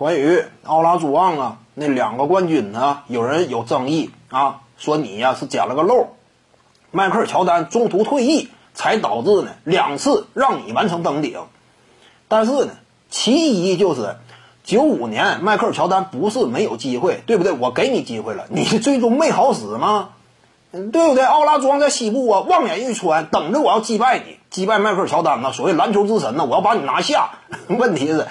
[0.00, 6.16] 关于奥拉朱旺啊那两个冠军呢，有人有争议啊，说你呀是捡了个漏，
[6.90, 11.38] 迈克尔乔丹中途退役，才导致呢两次让你完成登顶。
[12.28, 12.70] 但是呢，
[13.10, 13.32] 其
[13.62, 14.16] 一就是
[14.64, 17.52] 九五年迈克尔乔丹不是没有机会，对不对？
[17.52, 20.12] 我给你机会了，你最终没好使吗？
[20.72, 21.24] 对不对？
[21.24, 25.52] 奥拉朱旺在西部啊，望眼欲穿，等着我要击败你，击败迈克尔乔丹呢？
[25.52, 27.32] 所谓篮球之神呢，我要把你拿下。
[27.68, 28.26] 问题是，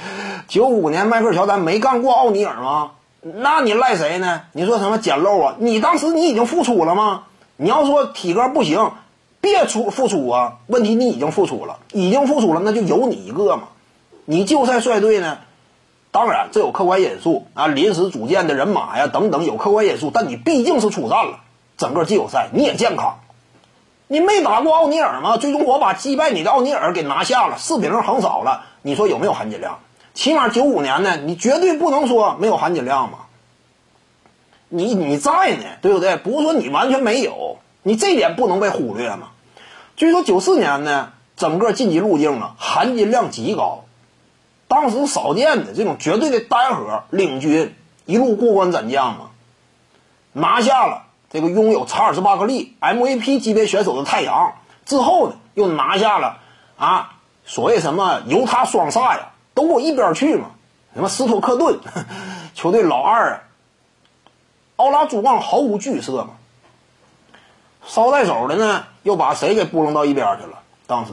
[0.49, 2.91] 九五年迈克尔乔丹没干过奥尼尔吗？
[3.21, 4.41] 那你赖谁呢？
[4.51, 5.55] 你说什么捡漏啊？
[5.59, 7.25] 你当时你已经复出了吗？
[7.55, 8.93] 你要说体格不行，
[9.41, 10.57] 别出复出啊。
[10.65, 13.67] 问题你已经复出了，已经复出了，那就有你一个嘛。
[14.25, 15.37] 你就赛率队呢？
[16.09, 21.41] 当然这有客观因素啊，临时组建的人马呀等等有客观因素，但你毕竟是出战了。
[21.77, 23.19] 整个季后赛你也健康，
[24.07, 25.37] 你没打过奥尼尔吗？
[25.37, 28.63] 最终我把击败你的奥尼尔给拿下了，四比零横扫了。
[28.81, 29.77] 你说有没有含金量？
[30.19, 33.19] 起码九五年呢，你绝对不能说没有含金量嘛。
[34.67, 36.17] 你你在呢，对不对？
[36.17, 39.29] 不是说你完全没有，你这点不能被忽略嘛。
[39.95, 43.85] 据说九四年呢，整个晋级路径啊含金量极高，
[44.67, 47.73] 当时少见的这种绝对的单核领军
[48.05, 49.29] 一路过关斩将嘛，
[50.33, 51.03] 拿下了。
[51.31, 56.39] 这个拥有查尔斯巴克利 MVP 级别选手的太阳之后呢，又拿下了
[56.77, 57.13] 啊，
[57.45, 59.29] 所谓什么犹他双煞呀，
[59.59, 60.51] 都给我一边去嘛！
[60.93, 61.79] 什么斯托克顿
[62.55, 63.41] 球队老二啊，
[64.77, 66.29] 奥拉朱旺毫无惧色嘛。
[67.85, 70.59] 捎带手的呢，又把谁给拨弄到一边去了？
[70.87, 71.11] 当时，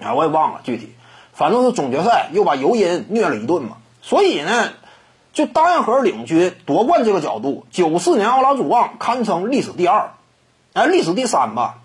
[0.00, 0.94] 啊，我也忘了具体，
[1.32, 3.78] 反正是总决赛又把尤因虐了一顿嘛。
[4.02, 4.70] 所以呢。
[5.32, 10.10] 就单核领军夺冠这个角度，九四年奥拉朱旺堪称历史第二，
[10.72, 11.78] 哎，历史第三吧。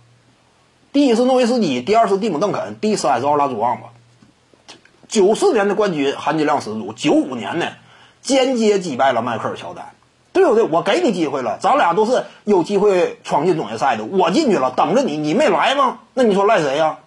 [0.91, 3.89] 第一是诺维斯基，第二是蒂姆邓肯，第三是奥拉朱旺吧。
[5.07, 7.67] 九四年的冠军含金量十足，九五年呢
[8.21, 9.85] 间接击败了迈克尔乔丹，
[10.33, 10.63] 对不对？
[10.63, 15.99] 我给你机会了，咱俩都是有机会闯进总决赛的，我进去了，等着你，你没来吗？
[16.13, 16.97] 那你说赖谁呀？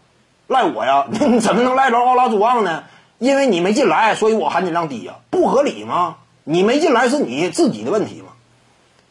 [0.46, 1.06] 赖我呀？
[1.10, 2.84] 你怎么能赖着奥拉朱旺呢？
[3.18, 6.16] 因为你没进来，所以我含金量低呀，不合理吗？
[6.44, 8.28] 你没进来是你自己的问题吗？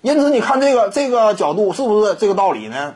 [0.02, 2.96] 因此，你看这个这个角度是不是这个道理呢？